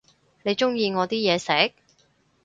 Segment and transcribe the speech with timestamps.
[0.41, 1.75] 你鍾意我啲嘢食？